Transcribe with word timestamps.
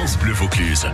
France 0.00 0.16
Bleu 0.16 0.32
Vaucluse. 0.32 0.86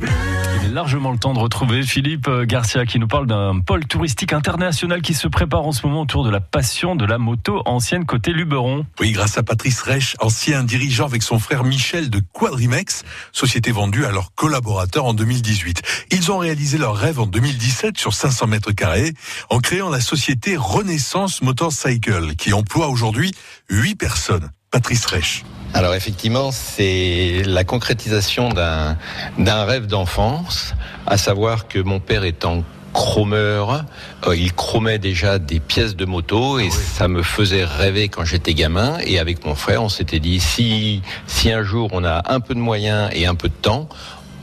Il 0.00 0.64
est 0.64 0.72
largement 0.72 1.12
le 1.12 1.18
temps 1.18 1.34
de 1.34 1.38
retrouver 1.38 1.82
Philippe 1.82 2.28
euh, 2.28 2.46
Garcia 2.46 2.86
qui 2.86 2.98
nous 2.98 3.06
parle 3.06 3.26
d'un 3.26 3.60
pôle 3.60 3.84
touristique 3.84 4.32
international 4.32 5.02
qui 5.02 5.12
se 5.12 5.28
prépare 5.28 5.66
en 5.66 5.72
ce 5.72 5.86
moment 5.86 6.00
autour 6.00 6.24
de 6.24 6.30
la 6.30 6.40
passion 6.40 6.96
de 6.96 7.04
la 7.04 7.18
moto 7.18 7.60
ancienne 7.66 8.06
côté 8.06 8.32
Luberon. 8.32 8.86
Oui, 9.00 9.12
grâce 9.12 9.36
à 9.36 9.42
Patrice 9.42 9.82
Reich, 9.82 10.16
ancien 10.20 10.64
dirigeant 10.64 11.04
avec 11.04 11.22
son 11.22 11.38
frère 11.38 11.62
Michel 11.62 12.08
de 12.08 12.22
Quadrimex, 12.32 13.02
société 13.32 13.70
vendue 13.70 14.06
à 14.06 14.12
leurs 14.12 14.34
collaborateurs 14.34 15.04
en 15.04 15.12
2018. 15.12 15.82
Ils 16.10 16.32
ont 16.32 16.38
réalisé 16.38 16.78
leur 16.78 16.96
rêve 16.96 17.20
en 17.20 17.26
2017 17.26 17.98
sur 17.98 18.14
500 18.14 18.46
mètres 18.46 18.72
carrés 18.72 19.12
en 19.50 19.58
créant 19.58 19.90
la 19.90 20.00
société 20.00 20.56
Renaissance 20.56 21.42
Motorcycle 21.42 22.34
qui 22.36 22.54
emploie 22.54 22.88
aujourd'hui 22.88 23.34
8 23.68 23.96
personnes. 23.96 24.50
Patrice 24.70 25.04
Reich. 25.04 25.44
Alors 25.74 25.94
effectivement, 25.94 26.52
c'est 26.52 27.42
la 27.44 27.64
concrétisation 27.64 28.48
d'un 28.48 28.96
d'un 29.38 29.64
rêve 29.64 29.86
d'enfance, 29.88 30.72
à 31.04 31.18
savoir 31.18 31.66
que 31.66 31.80
mon 31.80 31.98
père 31.98 32.22
étant 32.22 32.62
chromeur, 32.92 33.84
euh, 34.28 34.36
il 34.36 34.52
chromait 34.52 35.00
déjà 35.00 35.40
des 35.40 35.58
pièces 35.58 35.96
de 35.96 36.04
moto 36.04 36.60
et 36.60 36.70
ça 36.70 37.08
me 37.08 37.24
faisait 37.24 37.64
rêver 37.64 38.08
quand 38.08 38.24
j'étais 38.24 38.54
gamin. 38.54 38.98
Et 39.04 39.18
avec 39.18 39.44
mon 39.44 39.56
frère, 39.56 39.82
on 39.82 39.88
s'était 39.88 40.20
dit 40.20 40.38
si 40.38 41.02
si 41.26 41.50
un 41.50 41.64
jour 41.64 41.90
on 41.92 42.04
a 42.04 42.22
un 42.32 42.38
peu 42.38 42.54
de 42.54 42.60
moyens 42.60 43.10
et 43.12 43.26
un 43.26 43.34
peu 43.34 43.48
de 43.48 43.54
temps, 43.54 43.88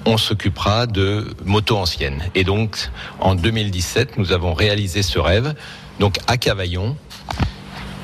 on 0.05 0.17
s'occupera 0.17 0.85
de 0.85 1.33
motos 1.45 1.77
anciennes. 1.77 2.23
Et 2.35 2.43
donc 2.43 2.89
en 3.21 3.35
2017, 3.35 4.17
nous 4.17 4.33
avons 4.33 4.53
réalisé 4.53 5.01
ce 5.01 5.17
rêve. 5.17 5.55
Donc 5.99 6.17
à 6.27 6.35
Cavaillon, 6.35 6.97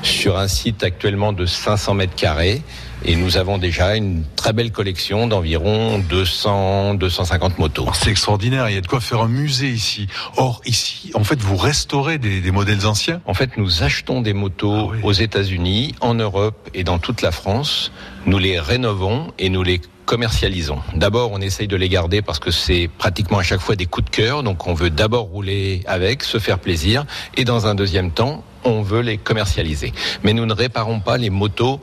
sur 0.02 0.38
un 0.38 0.48
site 0.48 0.82
actuellement 0.84 1.32
de 1.32 1.46
500 1.46 1.94
mètres 1.94 2.14
carrés. 2.14 2.62
Et 3.04 3.14
nous 3.14 3.36
avons 3.36 3.58
déjà 3.58 3.94
une 3.94 4.24
très 4.34 4.52
belle 4.52 4.72
collection 4.72 5.28
d'environ 5.28 6.00
200, 6.00 6.94
250 6.94 7.58
motos. 7.60 7.86
C'est 7.94 8.10
extraordinaire, 8.10 8.68
il 8.68 8.74
y 8.74 8.78
a 8.78 8.80
de 8.80 8.88
quoi 8.88 9.00
faire 9.00 9.20
un 9.20 9.28
musée 9.28 9.68
ici. 9.68 10.08
Or, 10.36 10.60
ici, 10.66 11.12
en 11.14 11.22
fait, 11.22 11.40
vous 11.40 11.56
restaurez 11.56 12.18
des, 12.18 12.40
des 12.40 12.50
modèles 12.50 12.86
anciens 12.86 13.20
En 13.24 13.34
fait, 13.34 13.56
nous 13.56 13.84
achetons 13.84 14.20
des 14.20 14.32
motos 14.32 14.74
Ah 14.74 14.92
oui. 14.94 14.98
aux 15.04 15.12
États-Unis, 15.12 15.94
en 16.00 16.14
Europe 16.14 16.68
et 16.74 16.82
dans 16.82 16.98
toute 16.98 17.22
la 17.22 17.30
France. 17.30 17.92
Nous 18.26 18.38
les 18.38 18.58
rénovons 18.58 19.32
et 19.38 19.48
nous 19.48 19.62
les 19.62 19.80
commercialisons. 20.04 20.80
D'abord, 20.94 21.30
on 21.32 21.40
essaye 21.40 21.68
de 21.68 21.76
les 21.76 21.88
garder 21.88 22.20
parce 22.20 22.40
que 22.40 22.50
c'est 22.50 22.88
pratiquement 22.98 23.38
à 23.38 23.42
chaque 23.44 23.60
fois 23.60 23.76
des 23.76 23.86
coups 23.86 24.06
de 24.06 24.10
cœur. 24.10 24.42
Donc, 24.42 24.66
on 24.66 24.74
veut 24.74 24.90
d'abord 24.90 25.26
rouler 25.26 25.82
avec, 25.86 26.24
se 26.24 26.38
faire 26.38 26.58
plaisir. 26.58 27.04
Et 27.36 27.44
dans 27.44 27.66
un 27.68 27.76
deuxième 27.76 28.10
temps, 28.10 28.42
on 28.68 28.82
veut 28.82 29.00
les 29.00 29.18
commercialiser. 29.18 29.92
Mais 30.22 30.32
nous 30.32 30.46
ne 30.46 30.54
réparons 30.54 31.00
pas 31.00 31.16
les 31.18 31.30
motos 31.30 31.80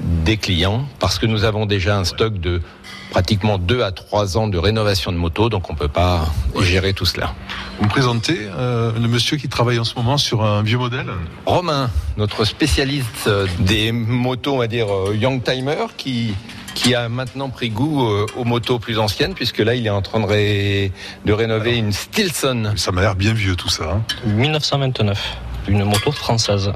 des 0.00 0.36
clients 0.36 0.84
parce 0.98 1.18
que 1.18 1.26
nous 1.26 1.44
avons 1.44 1.66
déjà 1.66 1.96
un 1.96 2.04
stock 2.04 2.40
de 2.40 2.60
pratiquement 3.10 3.58
deux 3.58 3.82
à 3.82 3.92
trois 3.92 4.36
ans 4.36 4.48
de 4.48 4.58
rénovation 4.58 5.12
de 5.12 5.16
motos. 5.16 5.48
Donc, 5.48 5.70
on 5.70 5.74
peut 5.76 5.86
pas 5.86 6.26
gérer 6.60 6.94
tout 6.94 7.04
cela. 7.06 7.32
Vous 7.78 7.84
me 7.84 7.88
présentez 7.90 8.36
euh, 8.58 8.90
le 9.00 9.06
monsieur 9.06 9.36
qui 9.36 9.48
travaille 9.48 9.78
en 9.78 9.84
ce 9.84 9.94
moment 9.94 10.18
sur 10.18 10.42
un 10.44 10.62
vieux 10.64 10.78
modèle 10.78 11.06
Romain, 11.46 11.90
notre 12.16 12.44
spécialiste 12.44 13.28
euh, 13.28 13.46
des 13.60 13.92
motos, 13.92 14.54
on 14.54 14.58
va 14.58 14.66
dire 14.66 14.86
euh, 14.92 15.14
young 15.14 15.42
timer, 15.44 15.86
qui 15.96 16.34
qui 16.74 16.92
a 16.96 17.08
maintenant 17.08 17.50
pris 17.50 17.70
goût 17.70 18.02
aux 18.36 18.42
motos 18.44 18.80
plus 18.80 18.98
anciennes, 18.98 19.34
puisque 19.34 19.58
là, 19.60 19.76
il 19.76 19.86
est 19.86 19.90
en 19.90 20.02
train 20.02 20.18
de, 20.18 20.26
ré- 20.26 20.90
de 21.24 21.32
rénover 21.32 21.76
une 21.76 21.92
Stilson. 21.92 22.72
Ça 22.74 22.90
m'a 22.90 23.00
l'air 23.00 23.14
bien 23.14 23.32
vieux 23.32 23.54
tout 23.54 23.68
ça. 23.68 23.92
Hein. 23.92 24.02
1929, 24.26 25.36
une 25.68 25.84
moto 25.84 26.12
française. 26.12 26.72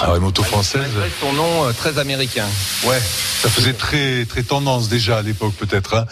Alors, 0.00 0.14
les 0.14 0.20
motos 0.20 0.42
françaises, 0.42 0.82
Malgré 0.96 1.10
son 1.20 1.32
nom 1.32 1.64
euh, 1.64 1.72
très 1.72 1.98
américain. 1.98 2.46
ouais, 2.86 2.98
ça 2.98 3.48
faisait 3.48 3.72
très 3.72 4.24
très 4.24 4.42
tendance 4.42 4.88
déjà 4.88 5.18
à 5.18 5.22
l'époque 5.22 5.52
peut-être. 5.54 5.94
Hein. 5.94 6.06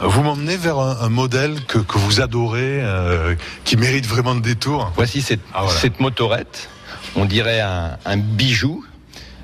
Vous 0.00 0.22
m'emmenez 0.22 0.56
vers 0.56 0.78
un, 0.78 0.98
un 1.00 1.08
modèle 1.10 1.62
que, 1.66 1.78
que 1.78 1.98
vous 1.98 2.20
adorez, 2.20 2.80
euh, 2.82 3.34
qui 3.64 3.76
mérite 3.76 4.06
vraiment 4.06 4.34
de 4.34 4.40
détour. 4.40 4.90
Voici 4.96 5.20
cette, 5.20 5.40
Ah, 5.52 5.62
voilà. 5.64 5.78
cette 5.80 6.00
motorette, 6.00 6.68
on 7.14 7.24
dirait 7.26 7.60
un, 7.60 7.98
un 8.06 8.16
bijou. 8.16 8.84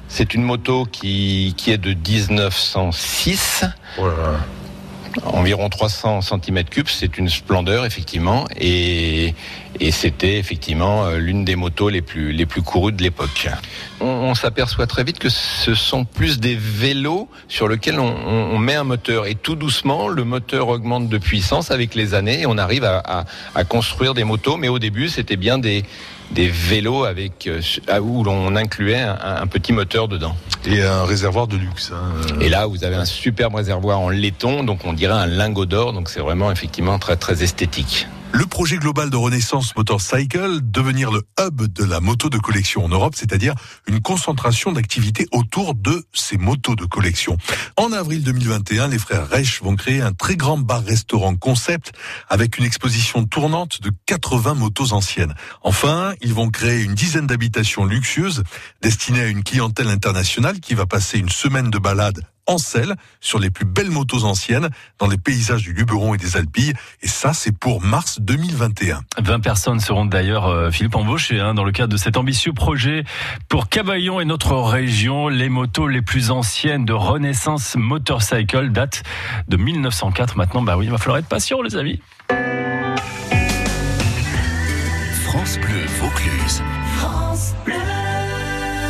C'est 0.09 0.35
une 0.35 0.43
moto 0.43 0.87
qui, 0.91 1.55
qui 1.57 1.71
est 1.71 1.79
de 1.79 1.93
1906. 1.95 3.65
Oh 3.99 4.07
là 4.07 4.13
là. 4.17 4.39
Environ 5.25 5.69
300 5.69 6.21
cm3, 6.21 6.85
c'est 6.87 7.19
une 7.19 7.29
splendeur 7.29 7.85
effectivement, 7.85 8.47
et, 8.59 9.35
c'était 9.91 10.39
effectivement 10.39 11.07
euh, 11.07 11.19
l'une 11.19 11.45
des 11.45 11.57
motos 11.57 11.89
les 11.89 12.03
plus 12.03 12.33
les 12.33 12.47
plus 12.47 12.63
courues 12.63 12.93
de 12.93 13.03
l'époque. 13.03 13.49
On, 14.01 14.35
s'aperçoit 14.35 14.87
très 14.87 15.03
vite 15.05 15.19
que 15.19 15.29
ce 15.29 15.75
sont 15.75 16.05
plus 16.05 16.39
des 16.39 16.57
vélos 16.57 17.29
sur 17.49 17.69
lesquels 17.69 17.99
on, 17.99 18.59
met 18.59 18.75
un 18.75 18.85
moteur, 18.85 19.27
et 19.27 19.35
tout 19.35 19.57
doucement 19.57 20.09
le 20.09 20.25
moteur 20.25 20.69
augmente 20.69 21.09
de 21.09 21.19
puissance 21.19 21.71
avec 21.71 21.95
les 21.95 22.15
années, 22.15 22.43
et 22.43 22.47
on 22.47 22.59
arrive 22.59 22.85
à 22.85 23.65
construire 23.65 24.15
des 24.15 24.25
motos, 24.25 24.57
mais 24.57 24.69
au 24.69 24.79
début 24.79 25.09
c'était 25.09 25.37
bien 25.37 25.59
des 25.59 25.85
des 26.33 26.49
vélos 26.49 27.05
avec 27.05 27.47
euh, 27.47 27.61
où 28.01 28.25
l'on 28.25 28.55
incluait 28.57 29.01
un- 29.01 29.19
un 29.43 29.47
petit 29.47 29.73
moteur 29.73 30.09
dedans. 30.09 30.35
Et 30.67 30.83
un 30.83 31.05
réservoir 31.05 31.47
de 31.47 31.57
luxe. 31.57 31.93
hein. 31.95 32.13
Et 32.41 32.49
là, 32.49 32.67
vous 32.67 32.85
avez 32.85 32.95
un 32.97 33.05
superbe 33.05 33.55
réservoir 33.57 33.99
en 34.01 34.09
laiton, 34.11 34.63
donc 34.65 34.85
on 34.85 34.93
dirait 34.93 35.15
un 35.15 35.27
lingot 35.27 35.67
d'or, 35.67 35.93
donc 35.93 36.09
c'est 36.09 36.21
vraiment 36.21 36.51
effectivement 36.53 36.99
très 36.99 37.17
très 37.17 37.43
esthétique. 37.43 38.07
Le 38.35 38.47
projet 38.47 38.79
global 38.79 39.11
de 39.11 39.17
Renaissance 39.17 39.77
Motorcycle, 39.77 40.61
devenir 40.63 41.11
le 41.11 41.23
hub 41.39 41.63
de 41.63 41.85
la 41.85 42.01
moto 42.01 42.31
de 42.31 42.39
collection 42.39 42.85
en 42.85 42.89
Europe, 42.89 43.15
c'est-à-dire 43.15 43.55
une 43.87 44.01
concentration 44.01 44.73
d'activités 44.73 45.27
autour 45.33 45.75
de 45.75 46.05
ces 46.15 46.39
motos 46.39 46.75
de 46.75 46.85
collection. 46.87 47.37
En 47.77 47.93
avril 47.93 48.23
2021, 48.25 48.89
les 48.89 48.99
frères 48.99 49.29
Reich 49.29 49.63
vont 49.63 49.77
créer 49.77 50.01
un 50.01 50.13
très 50.13 50.37
grand 50.37 50.57
bar-restaurant 50.57 51.37
concept 51.37 51.93
avec 52.29 52.57
une 52.57 52.65
exposition 52.65 53.25
tournante 53.25 53.83
de 53.83 53.93
80 54.07 54.55
motos 54.55 54.93
anciennes. 54.93 55.35
Enfin, 55.63 56.15
ils 56.23 56.33
vont 56.33 56.49
créer 56.49 56.83
une 56.83 56.95
dizaine 56.95 57.27
d'habitations 57.27 57.85
luxueuses 57.85 58.45
destinées 58.81 59.21
à 59.21 59.29
une 59.29 59.45
clientèle 59.45 59.89
internationale 59.89 60.61
qui 60.61 60.75
va 60.75 60.87
passer 60.87 61.19
une 61.19 61.29
semaine 61.29 61.71
de 61.71 61.79
balade 61.79 62.23
en 62.53 62.59
selle 62.59 62.95
sur 63.21 63.39
les 63.39 63.51
plus 63.51 63.65
belles 63.65 63.91
motos 63.91 64.25
anciennes 64.25 64.69
dans 64.99 65.09
les 65.09 65.17
paysages 65.17 65.63
du 65.63 65.73
Luberon 65.73 66.15
et 66.15 66.19
des 66.19 66.37
Alpilles. 66.37 66.75
Et 67.03 67.09
ça, 67.09 67.33
c'est 67.33 67.57
pour 67.57 67.83
mars 67.83 68.21
2021. 68.21 69.01
20 69.19 69.41
personnes 69.41 69.81
seront 69.81 70.05
d'ailleurs, 70.05 70.47
euh, 70.47 70.71
Philippe, 70.71 70.95
embauchées 70.95 71.41
hein, 71.41 71.55
dans 71.55 71.65
le 71.65 71.73
cadre 71.73 71.93
de 71.93 71.97
cet 71.97 72.17
ambitieux 72.17 72.53
projet 72.53 73.05
pour 73.49 73.69
Cavaillon 73.69 74.21
et 74.21 74.25
notre 74.25 74.55
région. 74.55 75.29
Les 75.29 75.49
motos 75.49 75.89
les 75.89 76.03
plus 76.03 76.31
anciennes 76.31 76.85
de 76.85 76.93
Renaissance 76.93 77.77
Motorcycle 77.77 78.71
datent 78.71 79.03
de 79.49 79.57
1904 79.57 80.37
maintenant. 80.37 80.63
Bah 80.63 80.77
oui, 80.77 80.87
il 80.87 80.91
va 80.91 80.99
falloir 80.99 81.19
être 81.19 81.29
patient 81.29 81.63
les 81.63 81.77
amis. 81.77 82.01
France 85.25 85.59
Bleu 85.59 85.87
Vaucluse. 86.01 86.63
France 86.97 87.55
Bleu. 87.65 88.12